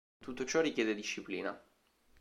[0.17, 1.63] Tutto ciò richiede disciplina.